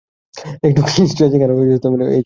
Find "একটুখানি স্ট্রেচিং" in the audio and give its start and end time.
0.63-1.39